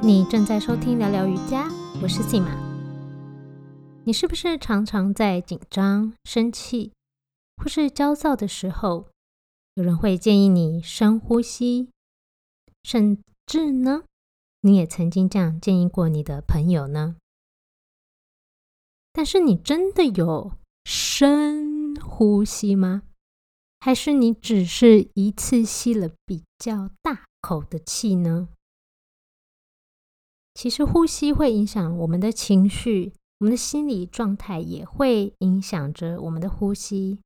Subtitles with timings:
[0.00, 1.68] 你正在收听聊聊瑜伽，
[2.00, 2.56] 我是 s 玛。
[4.04, 6.92] 你是不是常常在紧张、生气
[7.56, 9.08] 或是焦躁的时候，
[9.74, 11.88] 有人会建议你深呼吸？
[12.84, 14.04] 甚至呢，
[14.60, 17.16] 你也曾经这样建议过你的朋友呢？
[19.12, 20.52] 但是你真的有
[20.84, 23.02] 深呼吸吗？
[23.80, 28.48] 还是你只是一次吸了比较大口的气呢？
[30.58, 37.20] 其实呼吸会影响我们的情绪，我们的心理状态也会影响着我们的呼吸。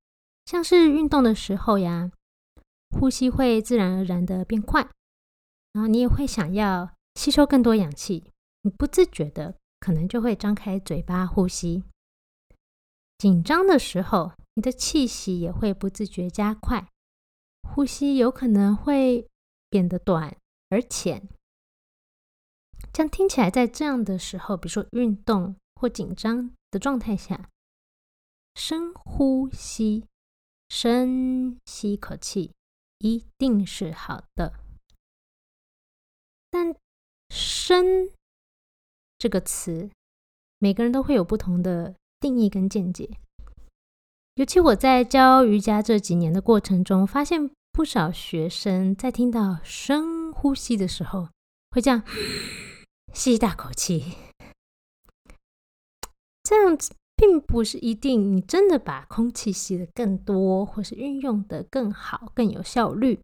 [0.44, 2.12] 像是运动的时候呀，
[2.90, 4.86] 呼吸会自然而然的变快，
[5.72, 8.22] 然后你也会想要吸收更多氧气，
[8.64, 11.84] 你不自觉的可能就会张开嘴巴呼吸。
[13.16, 16.86] 紧张的时候，你的气息也会不自觉加快，
[17.62, 19.26] 呼吸有可能会
[19.70, 20.36] 变得短
[20.68, 21.30] 而浅。
[22.92, 27.48] 这样听起来，在这样的时候，比如说运动或紧张的状态下，
[28.54, 30.04] 深呼吸，
[30.68, 32.52] 深吸一口气，
[32.98, 34.52] 一定是好的。
[36.50, 36.76] 但
[37.32, 38.10] “深”
[39.16, 39.90] 这个词，
[40.58, 43.08] 每个人都会有不同的定义跟见解。
[44.34, 51.30] 尤其我在教瑜伽这几年的过程中，发现不少学生在听到深呼吸的时候，
[51.70, 52.04] 会这样。
[53.14, 54.16] 吸一大口气，
[56.42, 63.20] 这样子并不是一定你真的把空气吸的更多，或是运用的更好、更有效率。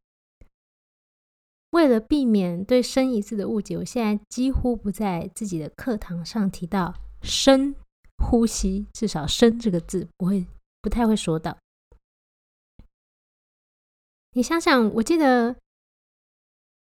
[1.71, 7.75] 为了避免对深一字的误解，我现在几乎不在自己的课堂上提到深
[8.19, 10.47] 呼吸，至少“深”这个字不会
[10.83, 11.59] 不太会说到。
[14.33, 15.57] 你想想，我记得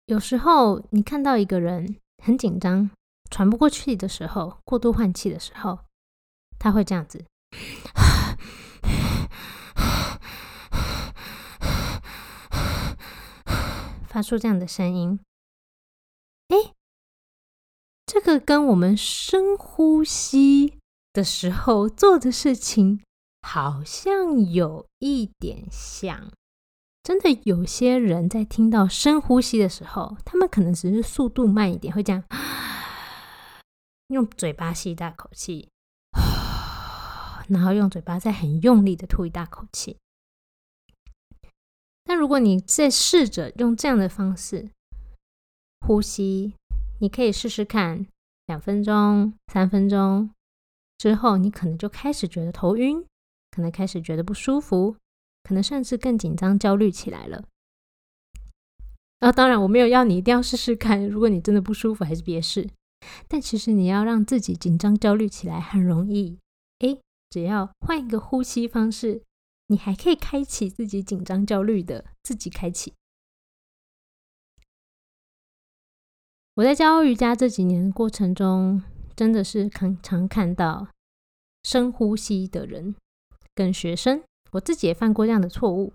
[0.08, 1.98] 有时候你看到一个人。
[2.24, 2.90] 很紧张、
[3.30, 5.80] 喘不过气的时候，过度换气的时候，
[6.60, 7.26] 他会这样子
[14.08, 15.20] 发出这样的声音。
[16.48, 16.74] 哎，
[18.06, 20.80] 这个跟我们深呼吸
[21.14, 23.04] 的时候做的事情
[23.42, 26.32] 好像有一点像。
[27.04, 32.24] 真的有些人在听到深呼吸的时候，他可能只是速度慢一点，会这样
[34.10, 35.70] 用嘴巴吸一大口气，
[37.50, 39.98] 然后用嘴巴再很用力的吐一大口气。
[42.04, 44.70] 但如果你再试着用这样的方式
[45.82, 46.56] 呼吸，
[47.00, 48.08] 你可以试试看，
[48.46, 50.30] 两分钟、三分钟
[50.98, 53.06] 之后，你可能就开始觉得头晕，
[53.52, 54.96] 可能开始觉得不舒服。
[55.44, 57.46] 可能甚至更紧张、焦虑起来了。
[59.20, 61.08] 啊，当然我没有要你一定要试试看。
[61.08, 62.70] 如果你真的不舒服，还是别试。
[63.28, 66.38] 但其实你要让自己紧张、焦虑起来很容易。
[66.80, 69.24] 诶，只要换一个呼吸方式，
[69.68, 72.94] 你还可以开启自己紧张、焦虑的自己开启。
[76.56, 78.84] 我在教瑜伽这几年过程中，
[79.16, 80.88] 真的是常常看到
[81.64, 82.96] 深呼吸的人
[83.54, 84.24] 跟学生。
[84.52, 85.94] 我自己也犯过这样的错误，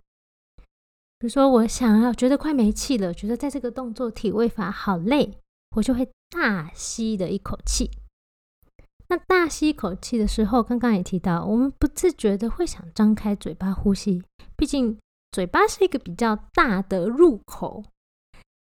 [1.22, 5.38] 比如说，我想要觉得快没气了，觉得在这个动作体位法好累，
[5.76, 7.92] 我就会大吸的一口气。
[9.06, 14.24] 那大吸一口气的时候，刚刚也提到，我们不自觉的会想张开嘴巴呼吸，
[14.56, 14.98] 毕竟
[15.30, 17.84] 嘴巴是一个比较大的入口，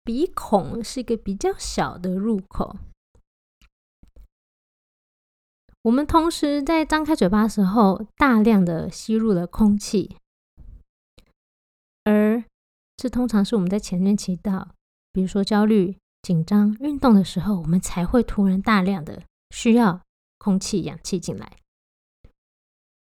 [0.03, 2.75] 鼻孔是一个比较小的入口。
[5.81, 10.15] 我们同时在张开嘴巴的时候，大量的吸入了空气，
[12.05, 12.43] 而
[12.95, 14.69] 这通常是我们在前面提到，
[15.11, 20.01] 比如说焦虑、紧张、运动的时候，我们才会突然大量的需要
[20.37, 21.57] 空气、氧气进来。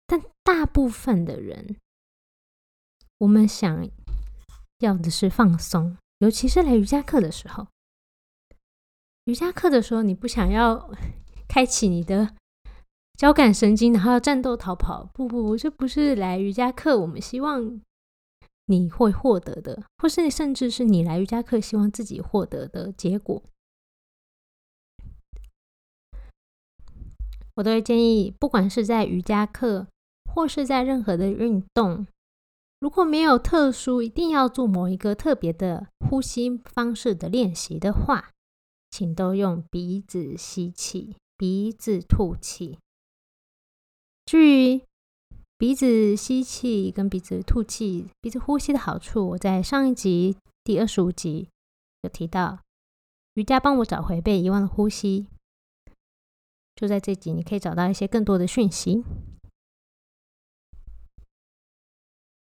[0.05, 1.77] 但大部分的人，
[3.19, 3.87] 我们想
[4.79, 7.67] 要的是放松，尤其是来瑜伽课的时候。
[9.25, 10.91] 瑜伽课的时候，你不想要
[11.47, 12.35] 开启你的。
[13.15, 15.03] 交感神经，然后战斗逃跑？
[15.13, 17.81] 不不不，这不是来瑜伽课我们希望
[18.69, 23.41] 你会获得的，或是甚至是你来瑜伽课希望自己获得的结果。
[27.55, 29.87] 我都会建议，不管是在瑜伽课，
[30.33, 32.05] 或是在任何的运动，
[32.79, 38.31] 如果没有特殊一定要做某一个特别的呼吸方式的练习的话，
[38.91, 42.77] 请都用鼻子吸气，鼻子吐气。
[44.25, 44.81] 至于
[45.59, 51.49] 鼻子吸气跟鼻子吐气、鼻子呼吸的好处，我在上一集第二十五集
[52.03, 52.59] 有提到。
[53.33, 55.27] 瑜伽帮我找回被遗忘的呼吸。
[56.77, 59.03] 就在这集，你可以找到一些更多的讯息。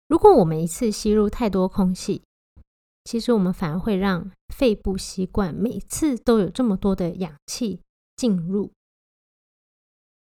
[0.10, 2.22] 如果我们一次吸入太多空气，
[3.06, 7.80] 其实我们反而会让肺部习惯每次都有这么多的氧气
[8.18, 8.74] 进入。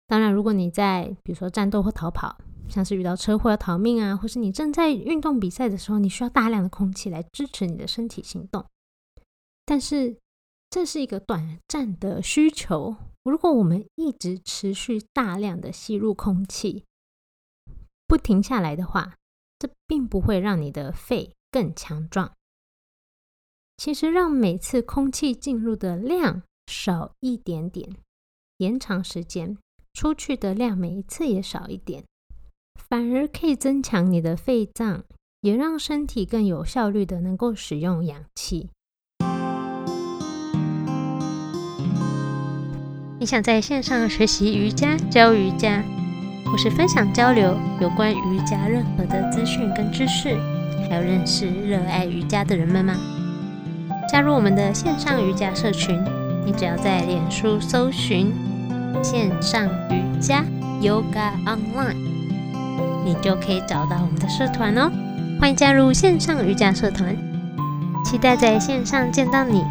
[0.09, 2.37] 当然，如果你在比如说战斗或逃跑，
[2.69, 8.65] 像是遇到车祸要逃命啊，或是你正在运动比赛的时候，你需要大量的空气来支持你的身体行动。
[9.65, 10.19] 但是
[10.71, 12.97] 这是一个短暂的需求。
[13.23, 16.85] 如果我们一直持续大量的吸入空气，
[18.07, 19.15] 不停下来的话，
[19.59, 22.35] 这并不会让你的肺更强壮。
[23.77, 27.97] 其实，让每次空气进入的量少一点点，
[28.59, 29.57] 延长时间，
[29.95, 32.05] 出去的量每一次也少一点，
[32.89, 35.05] 反而可以增强你的肺脏，
[35.41, 38.71] 也让身体更有效率的能够使用氧气。
[43.19, 45.83] 你想在线上学习瑜伽、教瑜伽？
[46.47, 50.37] 或是分享交流有关瑜伽任何的资讯跟知识，
[50.89, 52.95] 还有认识热爱瑜伽的人们吗？
[54.09, 55.99] 加入我们的线上瑜伽社群，
[56.47, 58.33] 你只要在脸书搜寻
[59.03, 60.45] “线上瑜伽
[60.81, 62.14] Yoga Online”，
[63.05, 64.91] 你就可以找到我们的社团哦。
[65.39, 67.15] 欢迎加入线上瑜伽社团，
[68.05, 69.63] 期待在线上见到你。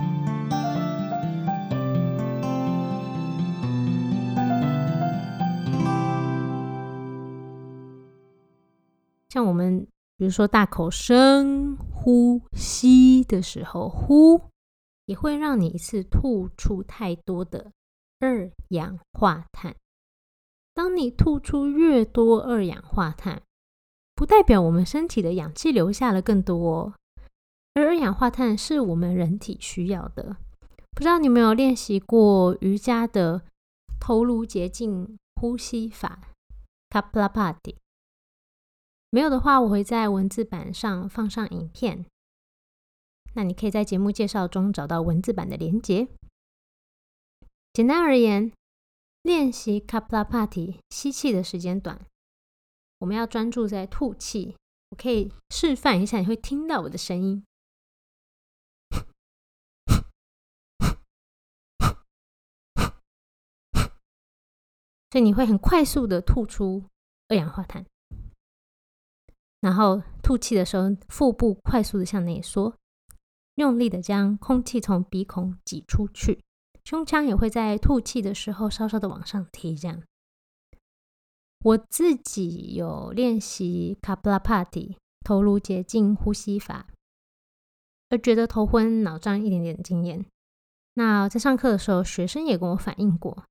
[9.30, 14.40] 像我们，比如说大口深呼吸的时候，呼
[15.06, 17.72] 也会让你一次吐出太多的
[18.20, 19.76] 二氧化碳。
[20.74, 23.42] 当你吐出越多二氧化碳，
[24.16, 26.94] 不代表我们身体的氧气留下了更多，
[27.74, 30.38] 而二氧化碳是我们人体需要的。
[30.92, 33.42] 不知道你有没有练习过瑜伽的
[34.00, 36.20] 头颅洁净呼吸法
[36.90, 37.76] ，Kapalabhati？
[39.10, 42.06] 没有的话，我会在文字版上放上影片。
[43.36, 46.08] 那你可以在节目介绍中找到文字版的连接。
[47.74, 48.52] 简单而言，
[49.24, 52.06] 练习 Kapalabhati 吸气的时间短，
[53.00, 54.58] 我们要专注在吐气。
[54.90, 57.46] 我可以示范一下，你会听到我的声音，
[65.10, 66.84] 所以你会很快速的吐出
[67.30, 67.86] 二氧化碳。
[69.62, 72.78] 然后吐气的时候，腹部快速的向内缩，
[73.56, 76.44] 用力的将空气从鼻孔挤出去，
[76.86, 79.76] 胸腔也会在吐气的时候稍稍的往上提。
[79.76, 80.02] 这样，
[81.64, 86.88] 我自己有练习 Kapalabhati 头颅洁净呼吸法，
[88.10, 90.26] 而觉得头昏脑胀一点点经验。
[90.96, 93.46] 那在上课的时候，学生也跟我反映过，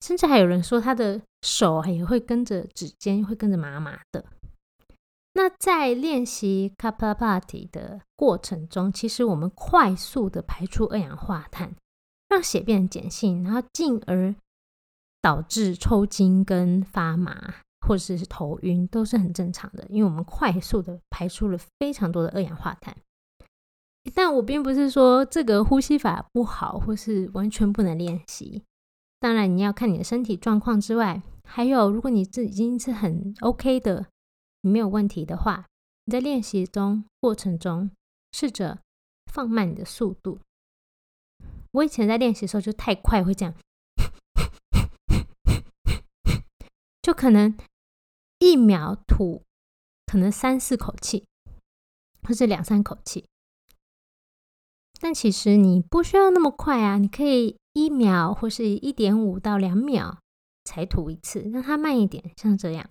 [0.00, 4.24] 甚至还有人说他的手也会跟着指尖会跟着麻麻的。
[5.34, 11.76] 那在练习 Kapalabhati 的过程中，其实我们快速的排出二氧化碳，
[12.28, 14.34] 让血变碱性，然后进而
[15.20, 17.54] 导致抽筋跟发麻，
[17.86, 19.86] 或者是头晕，都是很正常的。
[19.88, 22.96] 因为我们快速的排出了非常多的二氧化碳。
[24.14, 28.62] 但我并不是说这个呼吸法不好，或是完全不能练习。
[29.18, 34.06] 当然，你要看你的身体状况之外，还有如果你这已经是很 OK 的。
[34.62, 35.66] 你没有问题的话，
[36.06, 37.90] 你在练习中过程中
[38.32, 38.78] 试着
[39.32, 40.40] 放慢你的速度。
[41.76, 43.54] 我以前在练习的时候就太快，会这样，
[47.02, 47.54] 就可能
[48.38, 49.42] 一秒吐
[50.06, 51.26] 可能三四口气，
[52.22, 53.26] 或是两三口气。
[54.98, 60.18] 但其实你不需要那么快啊，你可以一秒或是一点五到两秒
[60.64, 62.88] 才吐一次，让它慢一点，像这样。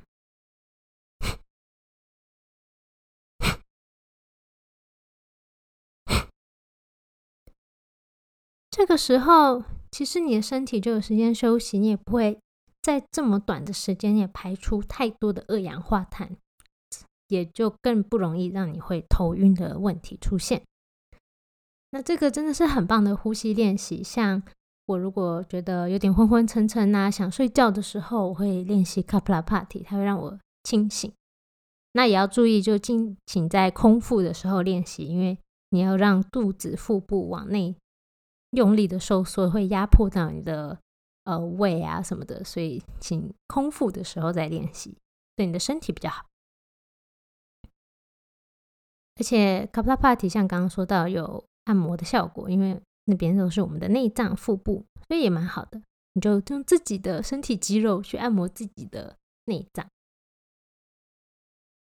[8.76, 12.38] 这个时候，其实你的身体就有时间休息，你也不会
[12.82, 16.36] 在这么短的时间内排出太多的二氧化碳，
[17.30, 20.62] 也就更不容易让你会头晕的问题出现。
[21.92, 24.04] 那这个真的是很棒的呼吸练习。
[24.04, 24.44] 像
[24.88, 31.10] 我如果觉得有点昏昏沉沉啊，想睡觉的时候，我会练习 Kapalabhati，它会让我清醒。
[31.94, 35.38] 那也要注意，就尽请在空腹的时候练习，因为
[35.70, 37.78] 你要让肚子、腹部往内。
[38.56, 40.80] 用力的收缩会压迫到你的
[41.26, 44.98] 呃胃啊什么的，所以请空腹的时候再练习，
[45.36, 46.26] 对你的身体比较好。
[49.18, 55.82] 而且 Kapalabhati 像刚刚说到有按摩的效果，因为那边都是我们的内脏、腹部，所以也蛮好的。
[56.14, 59.88] 你就用自己的身体肌肉去按摩自己的内脏，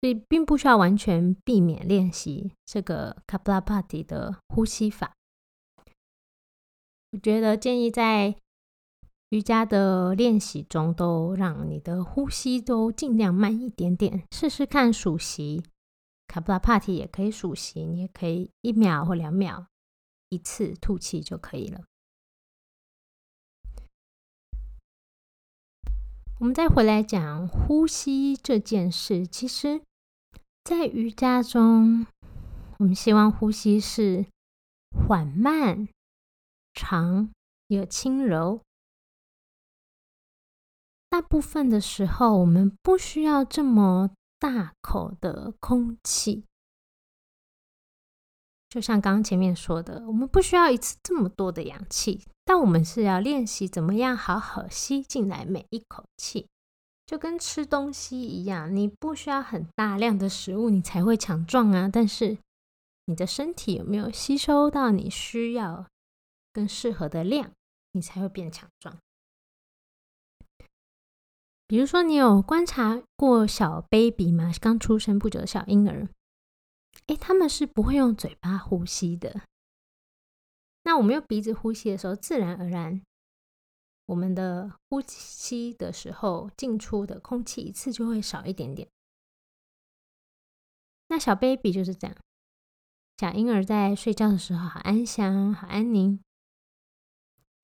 [0.02, 5.14] 所以并不需要完全避免练习这个 Kapalabhati 的呼吸法。
[7.16, 8.36] 我觉得建议在
[9.30, 15.64] 瑜伽的练习中，都让你的呼吸都尽量慢一点点，试试看数息。
[16.28, 19.68] 卡布拉帕提也可以数息，你也可以一秒或两秒
[20.28, 21.86] 一次吐气就可以了。
[26.40, 29.82] 我们再回来讲呼吸这件事，其实，
[30.66, 32.06] 在瑜伽中，
[32.80, 34.26] 我们希望呼吸是
[35.08, 35.88] 缓慢、
[36.76, 37.32] 长
[37.70, 38.62] 又轻柔。
[41.10, 44.12] 大部分的时候，我们不需要这么。
[44.38, 46.44] 大口的空气，
[48.70, 56.48] 就像刚刚前面说的，我们不需要一次这么多的氧气，但我们是要练习怎么样好好吸进来每一口气，
[57.08, 61.90] 就跟吃东西一样，你不需要很大量的食物，你才会强壮啊。
[61.92, 62.38] 但是
[63.06, 65.88] 你的身体有没有吸收到你需要
[66.56, 67.52] 更适合的量，
[67.92, 68.98] 你才会变强壮。
[71.68, 74.54] 比如说，你有观察过小 baby 吗？
[74.62, 76.08] 刚出生不久的小婴儿，
[77.08, 79.42] 哎，他们是不会用嘴巴呼吸的。
[80.84, 83.02] 那我们用鼻子呼吸的时候，自然而然，
[84.06, 88.88] 我们的呼吸的时候进出的空气一次就会少一点点。
[91.08, 92.16] 那小 baby 就是这样，
[93.18, 96.20] 小婴儿在睡觉的时候好安详、好安宁，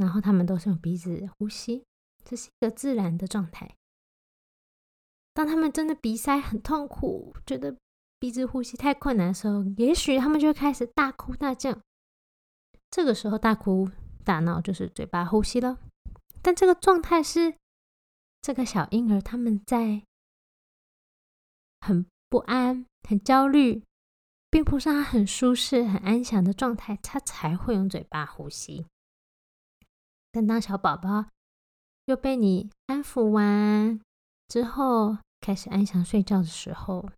[0.01, 1.85] 然后他们都是用鼻子呼吸，
[2.25, 3.75] 这是一个自然的状态。
[5.31, 7.77] 当他们真的鼻塞很痛苦，觉得
[8.19, 11.79] 鼻子呼吸太困难的时候，也许他们就开始大哭大叫。
[12.89, 13.89] 这个时候大哭
[14.25, 15.77] 大闹就是嘴巴呼吸了。
[16.41, 17.55] 但这个状态是
[18.41, 20.01] 这个小婴儿他们在
[21.79, 23.83] 很不安、很焦虑，
[24.49, 28.87] 并不是他很舒适、很安详的状态，他才会用嘴巴呼吸。
[30.31, 31.25] 但当小宝宝
[32.05, 33.99] 又被你安抚完。
[34.47, 37.09] 之后开始安详睡觉的时候，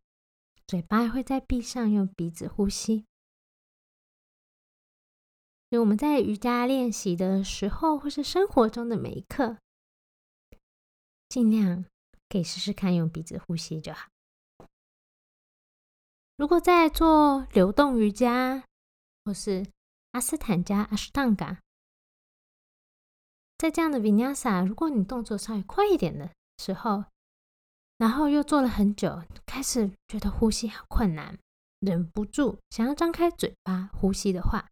[0.67, 3.05] 嘴巴会再闭上，用鼻子呼吸。
[5.69, 9.57] 所以我们在瑜伽练习的时候，或是生活中的每一刻，
[11.27, 11.85] 尽量
[12.29, 14.07] 可以试试看用鼻子呼吸就好。
[16.37, 18.63] 如果在做流动瑜伽，
[19.25, 19.65] 或是
[20.11, 21.59] 阿斯坦加阿斯汤嘎，
[23.57, 27.05] 在这样的 Vinyasa，如果你动作稍微快一点的时候，
[27.97, 31.39] 然后又做了很久，开始觉得呼吸好困难，
[31.79, 34.69] 忍不住想要张开嘴巴呼吸的话，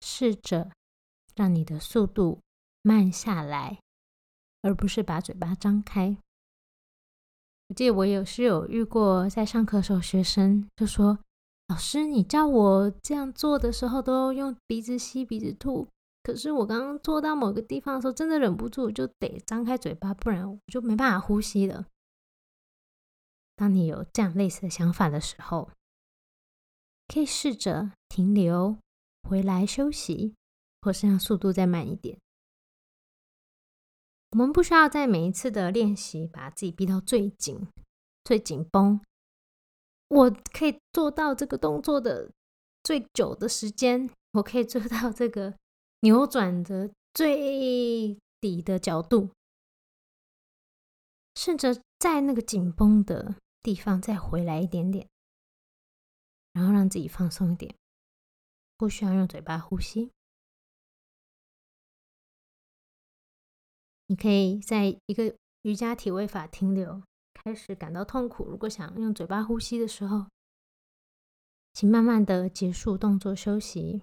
[0.00, 0.70] 试着
[1.34, 2.40] 让你的速度
[2.82, 3.80] 慢下来，
[4.62, 6.16] 而不是把嘴巴张开。
[7.68, 11.18] 我记得我有是有遇过，在上课时候，学生就说
[11.68, 15.88] ：“老师，你叫我这样做的时候，都用鼻子吸，鼻子吐。”
[16.22, 21.86] 可是我刚刚做到某个地方的时候，真的忍不住就得张开嘴巴，不然我就没办法呼吸了。
[23.56, 25.70] 当你有这样类似的想法的时候，
[27.08, 28.78] 可以试着停留，
[29.22, 30.34] 回来休息，
[30.82, 32.18] 或是让速度再慢一点。
[34.32, 37.66] 我们不需要在每一次的练习把自己逼到最紧、
[38.24, 39.00] 最紧绷。
[40.08, 42.30] 我可以做到这个动作的
[42.82, 45.54] 最久的时间，我可以做到这个。
[46.00, 49.30] 扭转的最底的角度，
[51.34, 55.06] 顺着在那个紧绷的地方再回来一点点，
[56.52, 57.74] 然后让自己放松一点，
[58.78, 60.10] 不需要用嘴巴呼吸。
[64.06, 67.02] 你可以在一个瑜伽体位法停留，
[67.34, 68.46] 开始感到痛苦。
[68.46, 70.26] 如果想用嘴巴呼吸的时候，
[71.74, 74.02] 请慢慢的结束动作休息。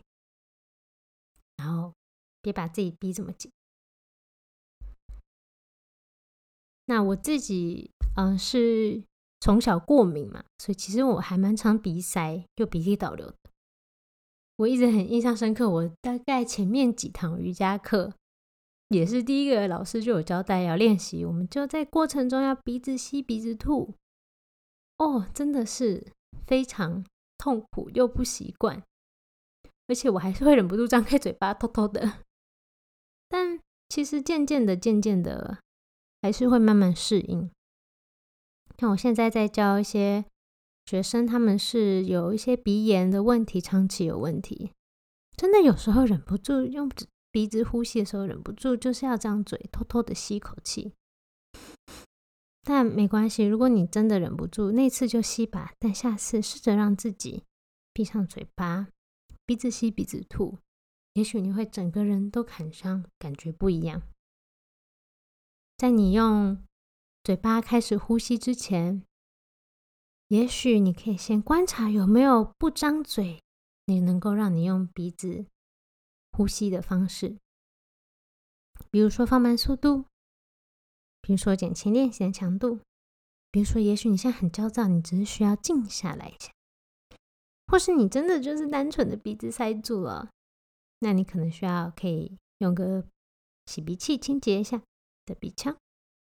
[1.58, 1.94] 然后
[2.42, 3.52] 别把自己逼这么紧。
[6.86, 9.04] 那我自己，嗯，是
[9.42, 13.36] 从小过敏嘛，所以其实我还蛮常鼻塞又鼻涕倒流的。
[14.58, 18.14] 我一直很印象深刻，我大概前面几堂瑜伽课，
[18.88, 23.94] 也是第一个老师就有交代要练习，我们就在过程中要鼻子吸鼻子吐。
[24.98, 26.12] 哦，真的是
[26.48, 27.06] 非常
[27.38, 28.82] 痛苦又不习惯。
[29.88, 32.24] 而且我还是会忍不住张开嘴巴偷偷的，
[33.30, 35.60] 但其实渐渐的、渐渐的，
[36.22, 37.50] 还是会慢慢适应。
[38.78, 40.26] 像我现在在教一些
[40.86, 44.72] 学生，他们是有一些鼻炎的问题，长期有问题，
[45.36, 46.90] 真的有时候忍不住用
[47.32, 50.94] 鼻子呼吸的时候，忍不住就是要张嘴偷偷的吸一口气。
[52.64, 55.72] 但没关系，如果你真的忍不住，那次就吸吧。
[55.80, 57.44] 但下次试着让自己
[57.94, 58.90] 闭上嘴巴，
[59.48, 60.60] 鼻子吸鼻子吐，
[61.14, 64.04] 也许你会整个人都砍伤感觉不一样。
[65.78, 66.64] 在你用
[67.24, 69.04] 嘴巴开始呼吸之前，
[70.28, 73.42] 也许你可以先观察有没有不张嘴，
[73.86, 75.46] 你能够让你用鼻子
[76.34, 77.38] 呼吸的方式，
[78.92, 80.06] 比如说放慢速度。
[81.22, 82.80] 比如说，减轻练习的强度。
[83.52, 86.52] 比如说，也许你现在很焦躁，你只是需要静下来一下；
[87.68, 90.30] 或是你真的就是单纯的鼻子塞住了，
[91.00, 93.06] 那你可能需要可以用个
[93.66, 94.82] 洗鼻器清洁一下
[95.26, 95.78] 的鼻腔。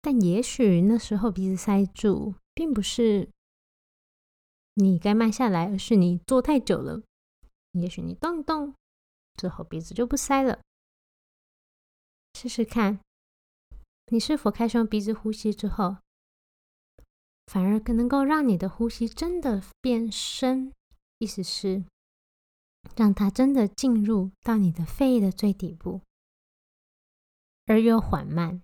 [0.01, 3.29] 但也许那时候鼻子塞住，并不是
[4.75, 7.03] 你该慢下来，而是你坐太久了。
[7.74, 8.74] 也许你动一动
[9.36, 10.59] 之后，鼻子就不塞了。
[12.33, 13.00] 试试看。
[14.12, 15.98] 你是否开始用鼻子呼吸之后，
[17.45, 20.74] 反而更能够让你的呼吸真的变深？
[21.19, 21.83] 意思是，
[22.95, 26.01] 让它真的进入到你的肺的最底部，
[27.65, 28.63] 而又缓慢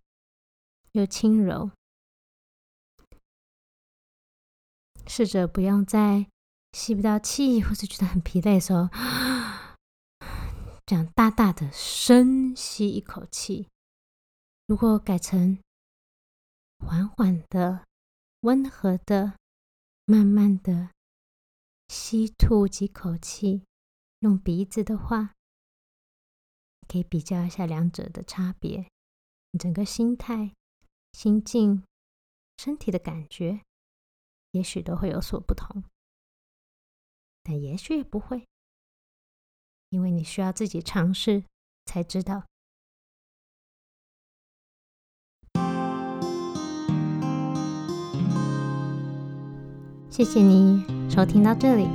[0.93, 1.71] 又轻柔。
[5.05, 6.27] 试着不用在
[6.71, 8.89] 吸不到气或者觉得很疲累的时候，
[10.85, 13.67] 这样大大的深吸一口气。
[14.65, 15.59] 如果改成
[16.79, 17.85] 缓缓的、
[18.41, 19.38] 温和的、
[20.05, 20.89] 慢慢的
[21.88, 23.63] 吸吐几口气，
[24.20, 25.34] 用鼻子的话，
[26.88, 28.89] 可以比较一下两者的差别。
[29.58, 30.54] 整个心态、
[31.13, 31.84] 心境、
[32.58, 33.62] 身体的感觉，
[34.51, 35.84] 也许都会有所不同，
[37.42, 38.46] 但也许也不会，
[39.89, 41.46] 因为你需要自己尝试
[41.86, 42.44] 才知道。
[50.09, 51.88] 谢谢你收听到这里。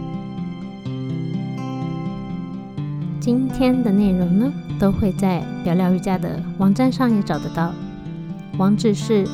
[3.21, 7.71] 今天的内容呢，都会在聊聊瑜伽的网站上也找得到，
[8.57, 9.27] 网址是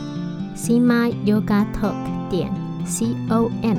[0.56, 1.94] sima yoga talk
[2.28, 2.50] 点
[2.84, 3.76] c o m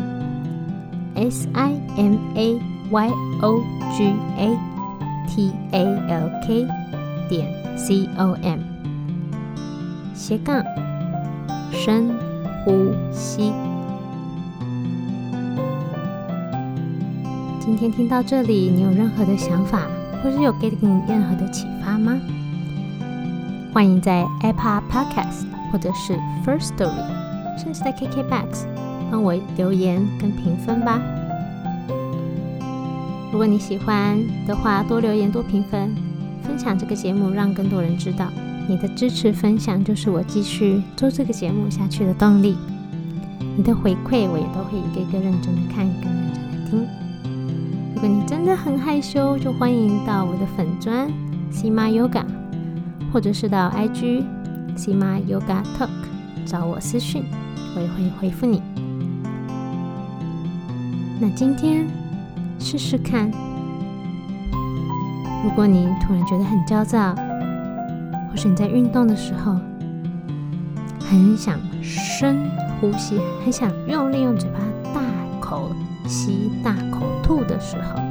[1.15, 2.57] s i m a
[2.89, 3.09] y
[3.41, 3.61] o
[3.97, 4.05] g
[4.37, 4.57] a
[5.27, 6.65] t a l k
[7.27, 8.59] 点 c o m
[10.13, 10.63] 斜杠
[11.73, 12.15] 深
[12.63, 13.51] 呼吸。
[17.67, 19.81] 今天听到这里，你有任何的想法，
[20.23, 22.17] 或是有给你任何的启发吗？
[23.73, 28.65] 欢迎在 Apple Podcast 或者是 First Story，甚至在 KKBox
[29.11, 31.01] 帮我留言跟评分吧。
[33.33, 35.93] 如果你喜欢的话，多留言多评分，
[36.43, 38.31] 分享这个节目，让更多人知道。
[38.69, 42.55] 你的支持分享就是我继续做这个节目下去的动力。
[43.57, 47.06] 你的回馈我也都会一个一个认真的看，跟认真的听。
[47.97, 51.09] 如果你真的很害羞，就欢迎到我的粉砖
[51.51, 52.23] Sima Yoga，
[53.11, 54.23] 或者是到 IG
[54.75, 55.89] Sima Yoga Talk
[56.45, 57.23] 找我私讯，
[57.75, 58.61] 我也会回复你。
[61.19, 61.87] 那今天
[62.59, 63.31] 试试看，
[65.43, 67.15] 如果你突然觉得很焦躁，
[68.29, 69.55] 或是你在运动的时候
[70.99, 72.47] 很想深
[72.79, 74.59] 呼吸，很想用力用嘴巴
[74.93, 75.01] 大
[75.41, 75.71] 口
[76.05, 76.75] 吸大。
[77.27, 78.01] 吐的时候，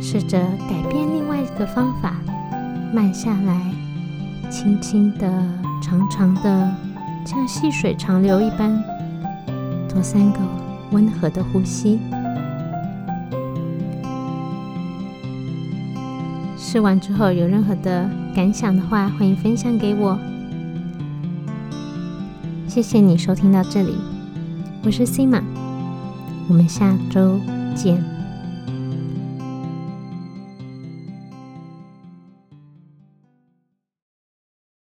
[0.00, 0.38] 试着
[0.70, 2.14] 改变另外一个方法，
[2.94, 3.60] 慢下来，
[4.48, 5.28] 轻轻的、
[5.82, 6.72] 长长的，
[7.24, 8.80] 像细水长流一般，
[9.88, 10.38] 做三个
[10.92, 11.98] 温和的呼吸。
[16.56, 20.16] 试完之后有任何的感想的话，欢迎分享给我。
[22.68, 23.96] 谢谢你收听到这里，
[24.84, 25.55] 我是 Sima。
[26.48, 27.40] 我们下周
[27.74, 28.15] 见。